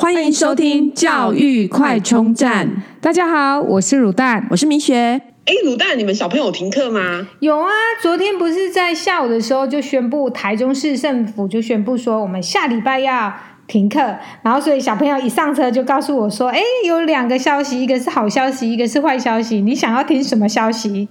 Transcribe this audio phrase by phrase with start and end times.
[0.00, 2.84] 欢迎收听教育快充站。
[3.00, 4.94] 大家好，我是卤蛋，我是明学。
[5.44, 7.26] 哎，卤蛋，你们小朋友停课吗？
[7.40, 7.68] 有啊，
[8.00, 13.34] 昨天不是在下午的时候就宣布，台中市政府就宣布说，我们下礼拜要
[13.66, 13.98] 停课。
[14.44, 19.60] 然后，所以小朋友一上车就告诉我说，哎，有两个消息，一个是好消息，一个是坏消息。
[19.60, 21.08] 你想要听什么消息？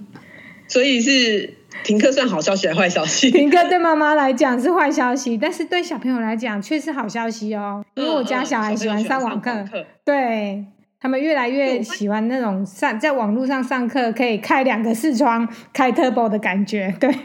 [0.70, 1.56] 所以是。
[1.84, 3.32] 停课算好消息还是坏消息？
[3.32, 7.84] 停课对妈妈来讲是坏消息，但是对小朋友来讲却是好消息哦。
[7.96, 10.66] 因为我家小孩喜欢上网课，嗯嗯、对
[11.00, 16.94] 他们越来越喜欢那种上在网络上上课，可以开两个视窗、开 Turbo 的感觉。
[17.00, 17.10] 对。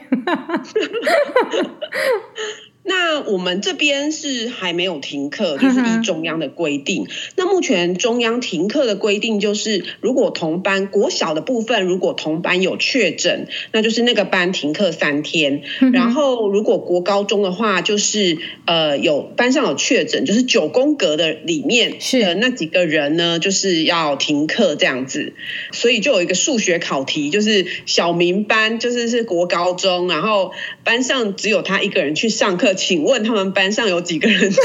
[2.85, 7.07] 那我们这边是还没有停课，就是依中央的规定。
[7.37, 15.63] 那目前中央停课的规定就是，如果同班国小的部分，如果同班有确诊，那就是那个班停课三天。
[15.93, 25.35] 然后如果国高中的话，就是呃有班上有确诊，就是九宫格的里面的那几个人呢，就是要停课这样子。
[25.71, 30.51] 所以就有一个数学考题，就是小明班就是是国高中，然后
[30.83, 32.72] 班上只有他一个人去上课。
[32.75, 34.61] 请问他们班上有几个人确诊？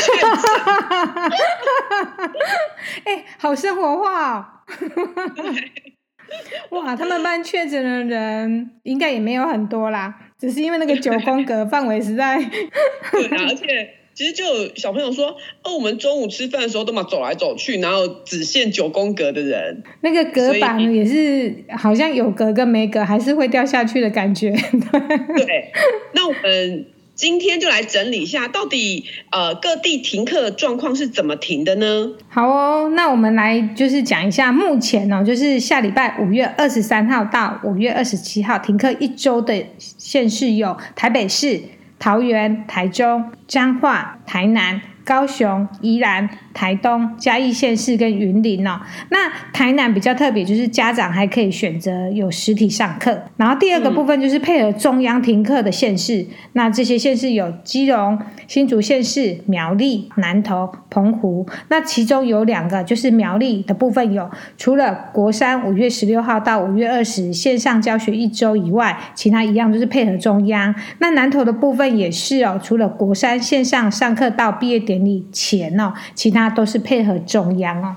[3.05, 4.45] 哎，好生活化哦！
[6.71, 12.37] 哇，他们班确诊的人应该也没有很多啦，只是因为那个九宫格范围实在。
[13.11, 24.51] 对，而且其实就有小朋友说，哦，我们中午吃饭的时候都嘛走来走去，然后只限九宫格的人，那个隔板也是好像有隔跟没隔，还是会掉下去的感觉。
[24.51, 25.71] 对，
[26.13, 26.87] 那我们。
[27.17, 32.11] 今天就来整理一下，到底呃各地停课的状况是怎么停的呢？
[32.29, 41.59] 好哦，那我们来就是讲一下目前哦，就是下礼拜五月二十三号到五月二十七号停课一周的县市有台北市、
[41.97, 46.29] 桃园、台中、彰化、台南、高雄、宜兰。
[46.57, 48.79] 台东、嘉义县市跟云林哦，
[49.11, 53.15] 那台南比较特别，就是家长还可以选择有实体上课。
[53.35, 58.17] 然后第二个部分就是配合中央停课的县市，那这些县市有基隆、
[58.47, 61.45] 新竹县市、苗栗、南投、澎湖。
[61.69, 70.73] 那其中有两个就是苗栗的部分有，除了国三五月十六号到五月二十线上教学一周以外，其他一样就是配合中央。
[70.97, 76.47] 那南投的部分也是哦，除了国三线上上课到毕业典你钱哦，其他。
[76.57, 77.95] 都是配合中央哦，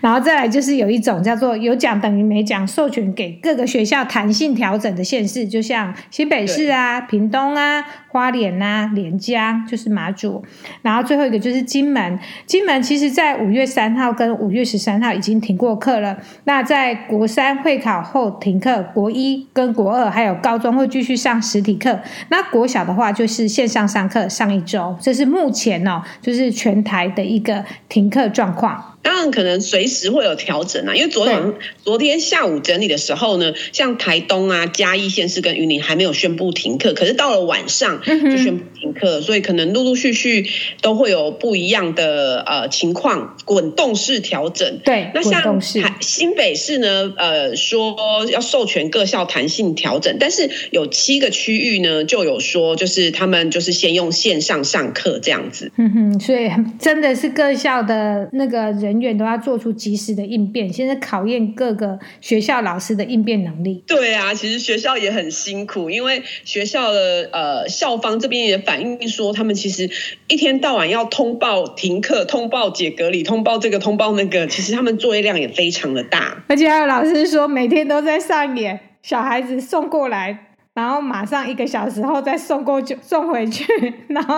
[0.00, 7.84] 然后再来就是有一种叫做有奖等于没奖，授权给各个学校弹性调整的县市，就像新北市啊、屏东啊。
[8.10, 10.42] 花莲啊，连江就是马祖，
[10.80, 12.18] 然后最后一个就是金门。
[12.46, 16.16] 金门其实在五月三号跟五月十三号已经停过课了。
[16.44, 22.00] 那在国三会考后停课，国一跟国二还有高中会继续上实体课。
[22.30, 28.87] 那国小的话就是线上上课上一周，这是目前哦，就是全台的一个停课状况。
[29.02, 40.46] 当然可能随时会有调整啊，因为昨天昨天下午整理的时候呢，像台东啊、嘉义县市跟云林还没有宣布停课，可是到了晚上就宣布停课，所以可能陆陆续续
[40.82, 44.78] 都会有不一样的呃情况，滚动式调整。
[44.84, 45.60] 对，那像
[46.00, 47.96] 新北市呢，呃说
[48.30, 55.72] 要授权各校弹性调整，但是有七个区域呢就有说，就是他们就是先用线上上课这样子。
[55.76, 58.87] 嗯哼，所以真的是各校的那个人。
[58.88, 63.84] 人员都要做出及时的应变，现在考验各个学校老师的应变能力。
[63.86, 69.90] 对啊，其实学校也很辛苦，因为学校的呃校方这边也反映说，他们其实
[70.28, 76.42] 一天到晚要通报停课、通报解隔离、通报这个、通报那个，其实他们作业量也非常的大。
[76.48, 80.47] 而且还有老师说，每天都在上演小孩子送过来。
[80.78, 83.64] 然后马上一个小时后再送过去 送回去，
[84.06, 84.36] 然后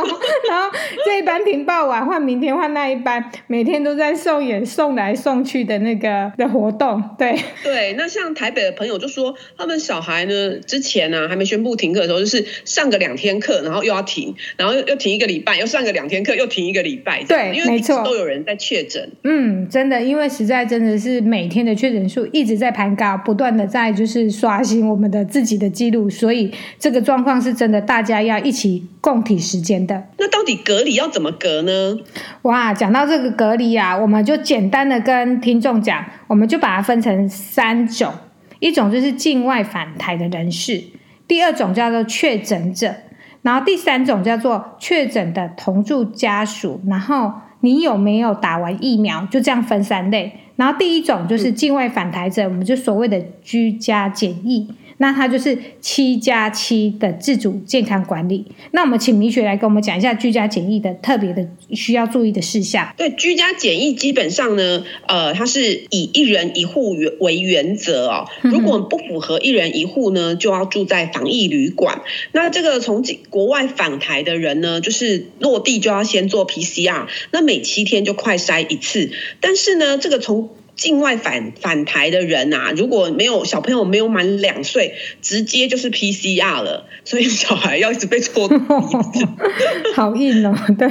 [0.49, 0.71] 然后
[1.05, 7.03] 这一班停报完换明天换那一班，每天都在送演送来送去的那个的活动。
[7.19, 17.23] 对对，那像台北的朋友就说，他们小孩呢之前呢、啊、还没宣布停课的时候，就是上个两天课，然后又要停，然后又又停一个礼拜，又上个两天课，又停一个礼拜。
[17.25, 19.11] 对，因为没错，都有人在确诊。
[19.25, 30.09] 嗯，真的，因为实在真的是每天的确诊数一直在攀高，不断的在就是刷新我们的自己的记录，所以这个状况是真的，大家要一起共体时间的。
[30.19, 31.99] 那到底隔离要怎么隔呢？
[32.43, 38.13] 哇，讲到这个隔离啊，我们就简单的跟听众讲，我们就把它分成三种，
[38.59, 40.83] 一种就是境外返台的人士，
[41.27, 42.95] 第二种叫做确诊者，
[43.43, 49.27] 然后第三种叫做确诊的同住家属，然后你有没有打完疫苗？
[49.31, 50.33] 就这样分三类。
[50.61, 54.69] 然后第一种就是境外返台者，嗯、我们就所谓的居家检疫。
[55.03, 58.45] 那它就是七加七的自主健康管理。
[58.73, 62.93] 那我们请米雪来跟我们讲一下居家检疫的特别的需要注意的事项。
[62.99, 68.27] 对，居家检疫基本上呢，呃，它是以一人一户为原则哦。
[68.43, 72.03] 如果不符合一人一户呢，就要住在防疫旅馆。
[72.33, 79.11] 那这个从国外返台的人呢，就是落地就要先做 PCR，那每七天就快筛一次。
[79.41, 80.50] 但是呢，这个从
[80.81, 89.29] 境外返返台的人啊，如果没有小朋友没有满两岁，直接就是 PCR 了，所以小孩要一直被戳鼻子，
[89.95, 90.57] 好硬哦。
[90.79, 90.89] 对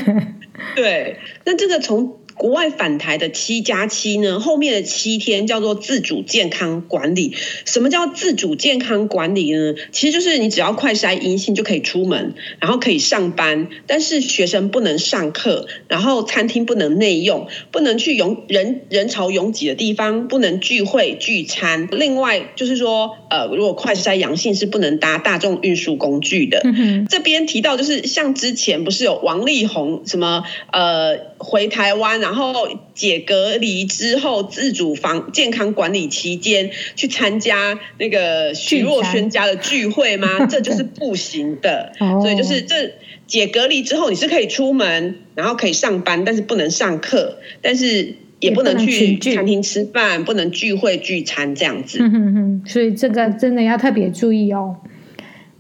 [0.76, 2.20] 对，那这个从。
[2.40, 7.36] 国外返台的七加七呢，后面的七天叫做自主健康管理。
[7.66, 9.76] 什么叫自主健康管理呢？
[9.92, 21.90] 其实就是你只要快筛阴性就可以出门，然后可以上班，但是学生不能上课，然后餐厅不能内用，不能去拥人人潮拥挤的地方，不能聚会聚餐。
[21.92, 26.64] 另外就是说，呃，如果快筛阳性是不能搭大众运输工具的。
[27.10, 32.54] 这边提到就是像之前不是有王力宏什么呃回台湾然后
[32.94, 40.46] 解隔离之后，自主防健康管理期间去参加那个徐若瑄家的聚会吗？
[40.52, 41.94] 这就是不行的。
[42.22, 42.92] 所以就是这
[43.26, 52.00] 解隔离之后，你是可以出门，然后可以上班，但是不能上课，但是也不能去餐厅吃饭，不能聚会聚餐这样子。
[52.02, 54.76] 嗯哼哼，所以这个真的要特别注意哦。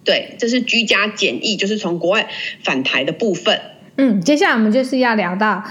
[0.03, 2.27] 对，这是居家检疫，就是从国外
[2.63, 3.61] 返台的部分。
[4.01, 5.61] 嗯，接下来我们就是要聊到。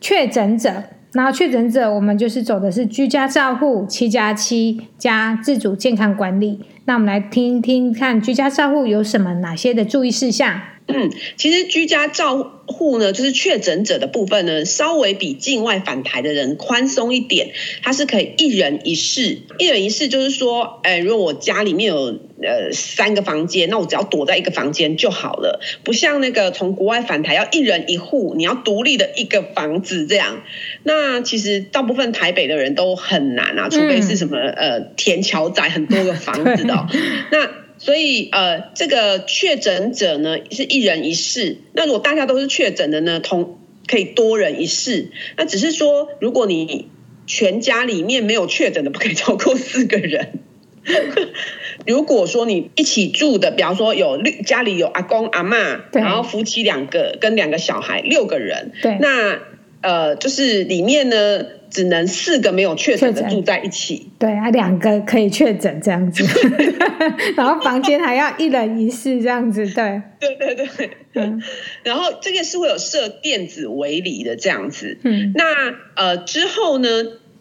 [0.00, 6.64] 确诊者，然后确诊者，我们就是走的是居家照护七加七加自主健康管理。
[6.84, 10.60] 那我们来听听看，居家照护有什么哪些的注意事项？
[10.88, 17.50] 嗯， 其实居家照护呢，就是确诊者的部分呢，稍微比境外返台的人宽松一点，
[17.82, 19.38] 它是可以一人一室。
[19.58, 30.42] 一人一室就是说，哎，如果我家里面有呃三个房间，那我只要躲在一个房间就好了，不像那个从国外返台要一人一户，你要独立的一个房子这样。
[30.84, 36.86] 那其实大部分台北的人都很难啊，除非是什么呃田桥仔很多个房子的哦，
[37.32, 37.65] 那。
[37.78, 41.58] 所以，呃，这个确诊者呢是一人一室。
[41.72, 45.10] 那如果大家都是确诊的呢，同可以多人一室。
[45.36, 46.88] 那只是说，如果你
[47.26, 50.40] 全家里面没有确诊的，不可以超过四个人。
[51.86, 59.38] 如果说你一起住的，比方说有六家里有阿公阿妈，然后夫妻两个跟两个小孩六个人，对，那
[59.82, 61.46] 呃，就是里面呢。
[61.70, 66.24] 只能四个没有确诊的住在一起，对啊，两个可以确诊这样子，
[67.36, 71.42] 然后房间还要一人一室这样子，对，对对对，嗯，
[71.82, 75.44] 然后这个是会有设电子围篱的这样子，嗯，那
[75.94, 76.88] 呃之后呢，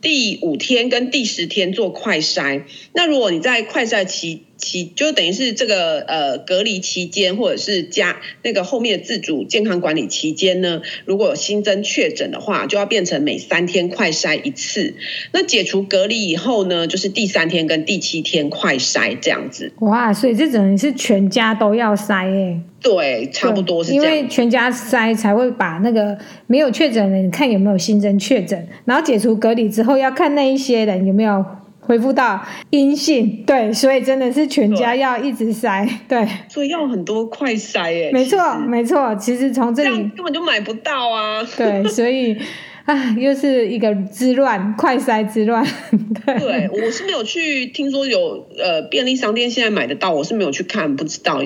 [0.02, 2.64] 第五天跟第十天做快筛，
[2.94, 4.44] 那如果你在快筛期。
[4.58, 14.96] 期就等于是这个呃隔离期间，或者是加那个后面的自主健康管理期间呢，如果有新增确诊的话，就要变成每三天快筛一次。
[15.32, 19.72] 那解除隔离以后呢，就是第三天跟第七天快筛这样子。
[19.80, 22.62] 哇，所以这等于是全家都要筛诶。
[22.82, 24.06] 对，差不多是这样。
[24.06, 26.18] 因为全家筛才会把那个
[26.48, 31.44] 没有确诊的人看有没有新增确诊，然后解除隔离之后要看那一些人有没有。
[31.86, 38.12] 恢复到阴性，对，所以真的是全家要一直筛，对，所以要很多快筛耶。
[38.12, 41.44] 没错，没错，其实从这里这根本就买不到啊。
[41.56, 42.36] 对，所以
[42.86, 45.64] 啊，又是一个之乱，快塞之乱。
[46.26, 51.42] 对，对，我是没有去听说有呃便利商店现在买得到，我是没有去看，不知道。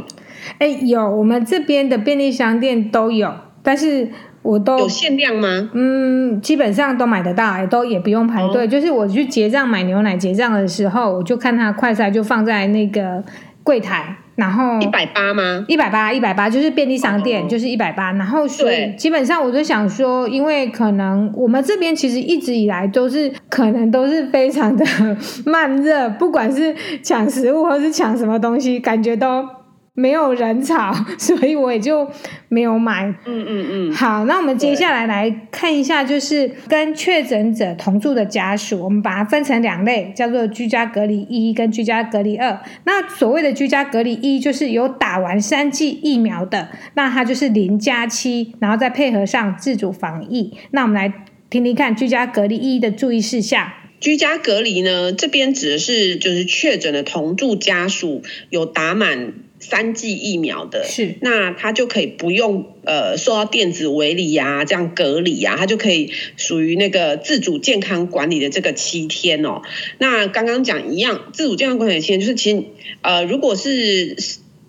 [0.57, 4.07] 哎，有，我们这边的便利商店都有，但是。
[4.41, 5.69] 我都有限量吗？
[5.73, 8.63] 嗯，基本上都买得到，也都也不用排队。
[8.63, 13.21] 哦、就是我去结账买牛奶结账的时候，我就看它快筛就放在那个
[13.63, 15.65] 柜台，然后一百八吗？
[15.67, 18.13] 一百八，一百八，就是便利商店，哦、就是一百八。
[18.13, 24.85] 然后所以基本上我就想说，因为可能我们这边其实一直以来都是可能都是非常的
[25.45, 29.45] 慢热，不管是抢食物或是抢什么东西，感觉都。
[29.99, 32.09] 没有人潮，所以我也就
[32.47, 33.05] 没有买。
[33.25, 33.93] 嗯嗯嗯。
[33.93, 42.57] 好，那我们接下来来看一下，就是跟确诊者同住的家属，我们把它分成两类，叫做居家隔离一跟居家隔离二。
[42.85, 50.53] 那所谓的居家隔离一，就是有打完三剂疫苗的，那它就是零加七，然后再配合上自主防疫。
[50.71, 51.13] 那我们来
[51.49, 53.69] 听听看居家隔离一的注意事项。
[53.99, 59.33] 居家隔离呢，这边指的是就是确诊的同住家属有打满。
[59.59, 69.61] 三剂疫苗的，是，那他就可以不用呃受到电子围篱呀，这样隔离呀，他就可以属于那个自主健康管理的这个七天哦。
[69.97, 72.63] 那刚刚讲一样，自主健康管理的七天就是其实
[73.01, 74.15] 呃，如果是。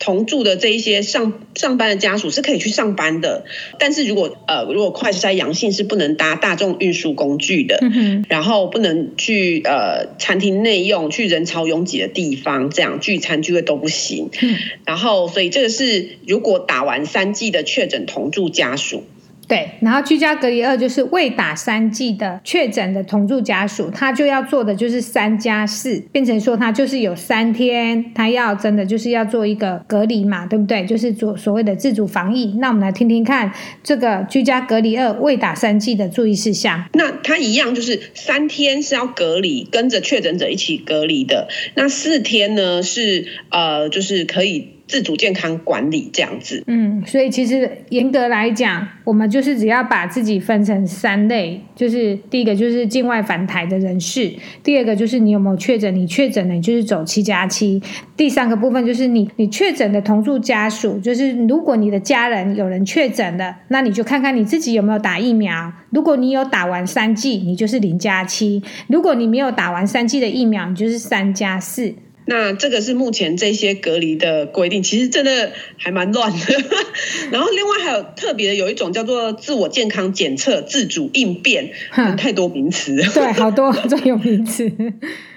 [0.00, 3.44] 同住的这一些上上班的家属是可以去上班的，
[3.78, 14.30] 但是如果呃如果快筛阳性是不能搭大众运输工具的，嗯、然后不能去呃餐厅内用，去人潮拥挤的地方这样聚餐聚会都不行。
[14.40, 19.04] 嗯、然后所以这个是如果打完三剂的确诊同住家属。
[19.50, 30.86] 对，然后居家隔离二就是未打三剂的确诊的同住家属，他就要做的就是三加四，变成说他就是有三天，他要真的就是要做一个隔离嘛，对不对？
[30.86, 32.54] 就是做所谓的自主防疫。
[32.60, 33.52] 那我们来听听看
[33.82, 36.84] 这个居家隔离二未打三剂的注意事项。
[36.92, 41.48] 那他一样就是三天是要隔离，跟着确诊者一起隔离的。
[41.74, 44.76] 那四天呢是呃，就是可以。
[44.90, 54.32] 自主健康管理这样子，嗯，所以其实严格来讲，我们就是只要把自己分成三类，就是第一个就是境外返台的人士，
[54.64, 57.80] 第二个就是你有没有确诊，你确诊了你就是走七加七，
[58.16, 71.94] 第三个部分就是你你确诊的同住家属，就是如果你的家人有人确诊了，那你就看看你自己有没有打疫苗，如果你有打完三剂，你就是零加七；如果你没有打完三剂的疫苗，你就是三加四。
[72.30, 76.38] 那这个是目前这些隔离的规定，其实真的还蛮乱的。
[77.32, 82.94] 然后另外还有特别的有一种叫做自我健康检测自主应变，哼太多名词。
[83.12, 84.70] 对，好多专有名词。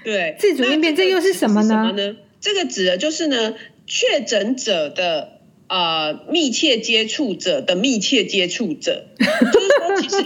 [0.04, 1.68] 对， 自主应变，这又是什么呢？
[1.68, 2.16] 什么呢？
[2.40, 3.54] 这个指的就是呢，
[3.88, 10.16] 确诊者的呃密切接触者的密切接触者， 就是说，其实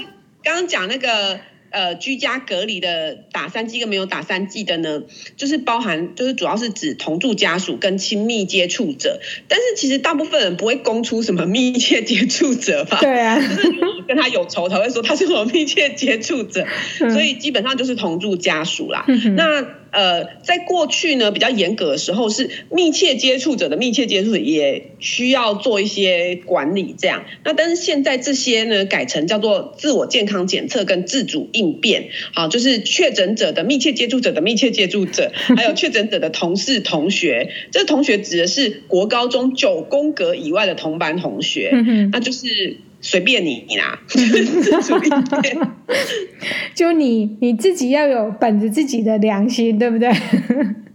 [0.42, 1.40] 刚刚讲那个。
[1.70, 5.02] 呃，居家隔离的打三剂跟没有打三剂的呢，
[5.37, 12.98] 就是包含，就是主要是指同住家属跟亲密接触者，但是其实大部分人不会供出什么密切接触者吧？
[13.00, 16.66] 对啊，就是跟他有仇才会说他是我密切接触者，
[17.12, 19.04] 所以基本上就是同住家属啦。
[19.36, 19.78] 那。
[19.90, 27.24] 呃，在过去呢，比较严格的时候是密切接触者的密切接触者也需要做一些管理，这样。
[27.42, 41.70] 那但是现在这些呢，改成叫做自我健康检测跟自主应变，好，就是确诊者的密切接触者的密切接触者， 还有确诊者的同事同学，这个同学指的是国高中九宫格以外的同班同学，
[42.12, 42.76] 那就是。
[43.00, 44.00] 随便你你啦，
[46.75, 50.11] 就你你自己要有本着自己的良心，对不对？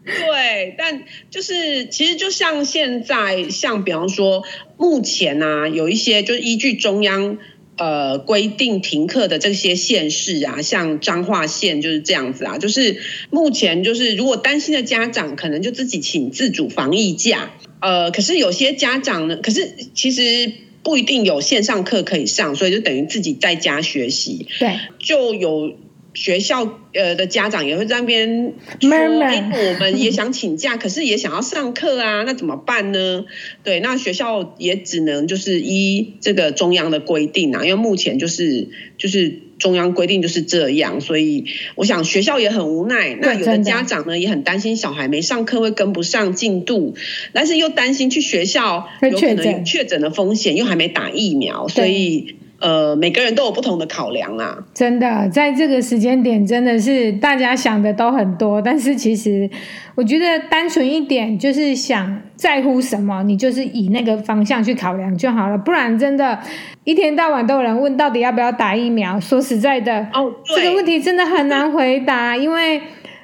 [0.06, 4.44] 对，但就是其实就像现在，像比方说
[4.78, 7.38] 目前啊，有一些就是依据中央
[7.78, 12.98] 呃规定停课的这些县市啊，像彰化县就是这样子啊，就是
[13.30, 20.52] 目前就是如果担心的家长，可能就自己请自主防疫假，呃，可是有些家长呢，可是其实。
[20.84, 24.48] 不一定有线上课可以上，所以就等于自己在家学习。
[24.60, 25.74] 对，就有
[26.14, 33.26] 学校呃的家长也会在那边说：“哎妈、欸，我们也想请假， 可是也想要上课啊，那怎么办呢？”
[33.64, 39.40] 对，那学校也只能就是依这个中央的规定啊，因为目前就是就是。
[39.60, 43.16] 中央规定就是这样，所以我想学校也很无奈。
[43.22, 46.96] 那有的家长呢也很担心小孩没上课会跟不上进度，
[47.32, 52.36] 但是又担心去学校有可能有确诊的风险，又还没打疫苗，所以。
[52.64, 54.58] 呃，每个人都有不同的考量啊。
[54.74, 58.62] 真的，在这个时间点，真的是大家想的都很多。
[58.62, 59.50] 但是其实，
[59.96, 65.58] 我觉得单纯一点，就是想在乎什么，你就是以那个方向去考量就好了。
[65.58, 66.40] 不然，真的，
[66.86, 69.20] 一天到晚都有人问到底要不要打疫苗。
[69.20, 72.82] 说实在的，哦，这个问题真的很难回答，因为。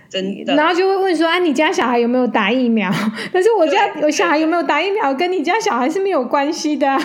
[0.09, 2.91] 真的，然后就会问说：“啊，你家小孩有没有打疫苗？”
[3.31, 6.97] 但是我家有小孩有没有打疫苗，跟你家小孩是没有关系的。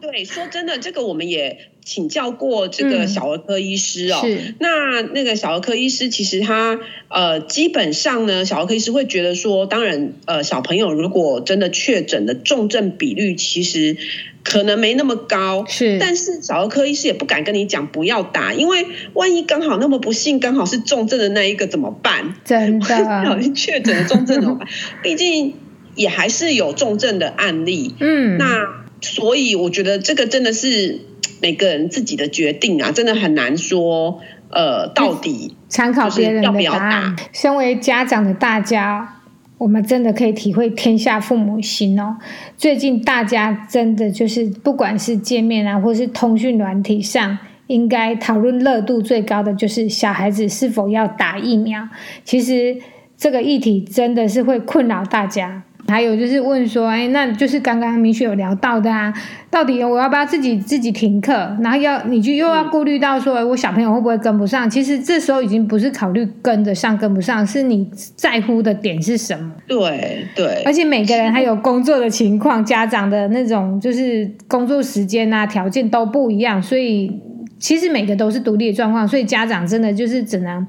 [0.00, 4.20] 对，说真的，这个我们也请教过这个小儿科医师哦。
[4.22, 4.54] 是。
[4.58, 13.96] 那那个小儿科医师其实他呃，基本上呢，小儿科医师会觉得说，当然呃，小朋友如果真的确诊的重症比率其实。
[14.42, 22.34] 可能没那么高，是，但是小儿科医师也不敢跟你讲不要打，因为万一刚好那么不幸，刚好是重症的那一个怎么办？
[22.44, 24.66] 真的，确诊了重症怎么办？
[25.02, 25.54] 毕竟
[25.94, 28.66] 也还是有重症的案例，嗯，那
[29.02, 31.00] 所以我觉得这个真的是
[31.42, 34.20] 每个人自己的决定啊，真的很难说，
[34.50, 37.16] 呃，到底参考别人的答案。
[37.32, 39.19] 身为家长的大家。
[39.60, 42.16] 我们真的可以体会天下父母心哦。
[42.56, 47.36] 最近大家真的就是，不管是见面啊，或是通讯软体上，
[47.66, 51.86] 应该讨论热度最高的就是小孩子是否要打疫苗。
[52.24, 52.78] 其实
[53.18, 55.62] 这个议题真的是会困扰大家。
[55.90, 59.12] 还有就是问说，哎，那就是刚刚米雪有聊到的啊，
[59.50, 61.32] 到底我要不要自己自己停课？
[61.60, 64.70] 然后要你就又要顾虑到说，我小朋友会不会跟不上？
[64.70, 69.52] 其实这时候已经不是考虑跟得上跟不上，是你在乎的点是什么？
[69.66, 77.20] 对对，而且每个人还有工作的情况，家长的那种就是工作时间啊条件都不一样，所以
[77.58, 80.66] 其实每个都是独立的状况，所以家长真的就是只能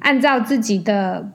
[0.00, 1.30] 按照自己的。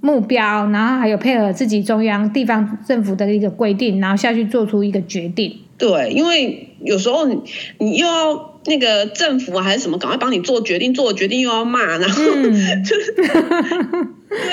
[0.00, 5.58] 目标，然后还有配合自己中央、地方政府的一个规定，然后下去做出一个决定。
[5.76, 7.40] 对，因为有时候你，
[7.78, 12.52] 你又要那个政府还是什么，赶快帮你做决定，做决定又要骂，然后、嗯、
[12.84, 13.26] 就是 对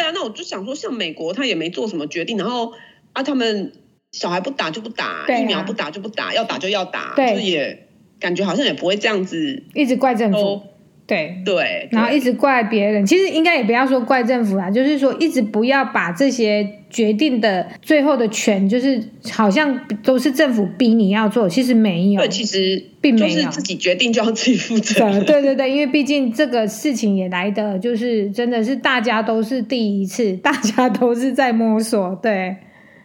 [0.01, 0.11] 啊。
[0.13, 2.71] 那我就想说，像美国，他也没做什么决定，然后
[3.13, 3.73] 啊，他们
[4.11, 7.87] 小孩不打就不打，啊、疫苗不打就不打，要打就要打，对，就也
[8.19, 10.61] 感觉好像也不会这样子一直怪政府。
[11.07, 24.99] 对对，然后一直怪别人，其实应该也不要说怪政府啦，就是说一直不要把这些决定的最后的权，就是好像都是政府逼你要做，其实没有，对，其实并没有，就是自己决定就要自己负责。
[25.21, 32.57] 对对对，因为毕竟这个事情也来的就是真的是大家都是第一次，大家都是在摸索，对。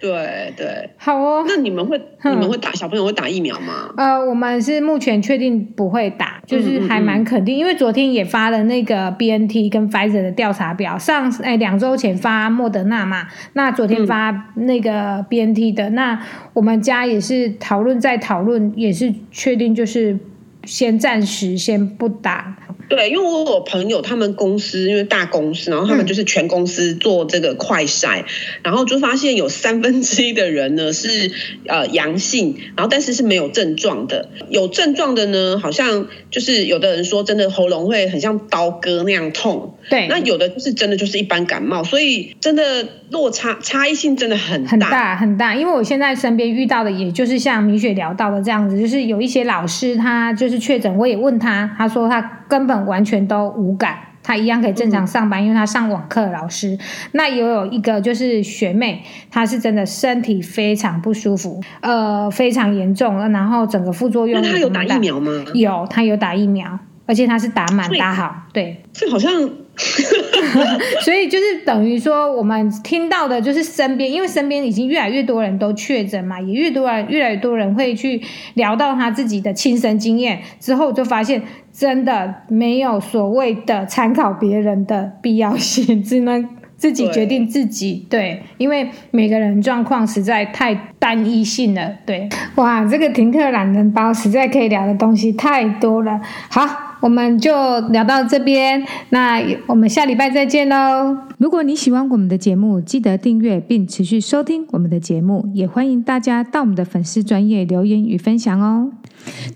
[0.02, 1.44] 对对，好哦。
[1.47, 3.94] 那你们会你们会打小朋友会打疫苗吗？
[3.97, 16.21] 呃，我们是目前确定不会打，就是还蛮肯定，嗯嗯嗯，因为昨天也发了那个 BNT 跟 Pfizer 的调查表，上哎两周前发莫德纳嘛，那昨天发那个 BNT 的，嗯、那
[16.52, 20.18] 我们家也是讨论再讨论，也是确定就是
[20.64, 22.56] 先暂时先不打。
[22.88, 28.24] 对，因为我有朋友，他们公司因为大公司，然后他们就是全公司做这个快筛，嗯、
[28.64, 31.30] 然后就发现有三分之一的人呢是
[31.66, 45.54] 呃阳性，然后但是是没有症状的，有症状的呢，好像就是有的人说真的喉咙会很像刀割那样痛，对，那有的就是真的就是一般感冒，所以真的落差差异性真的很大很大很大。
[45.54, 52.40] 因为我现在身边遇到的，也就是像米雪聊到的这样子，就是有一些老师他就是确诊，我也问他，他说他。
[52.52, 56.78] 根本完全都无感，他一样可以正常上班，嗯、因为他上网课老师。
[57.12, 64.42] 那也有一个就是学妹，她是真的身体非常不舒服，呃，非常严重，然后整个副作用。
[64.42, 65.32] 那他有打疫苗吗？
[65.54, 68.82] 有，他有打疫苗，而且他是打满打好，对。
[68.92, 69.32] 这好像。
[71.02, 78.21] 所以就是等于说，我们听到的就是身边，因为身边已经越来越多人都确诊嘛，也越多人越来越多人会去
[78.52, 88.06] 聊到他自己的亲身经验之后，就发现真的没有所谓的参考别人的必要性，只能自己决定自己。
[88.11, 91.91] 对，因为每个人状况实在太单一性了。
[92.04, 96.21] 对，哇，这个停课懒人包实在可以聊的东西太多了。
[96.49, 96.89] 好。
[97.02, 101.17] 我们就聊到这边，那我们下礼拜再见喽。
[101.37, 108.93] 如果你喜欢我们的节目，记得订阅并持续收听我们的节目，也欢迎大家到我们的粉丝专业留言与分享哦。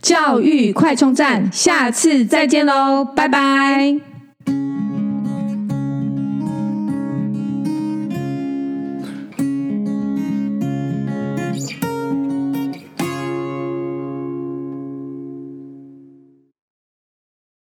[0.01, 4.16] 教育快充站，下次再见喽，拜拜。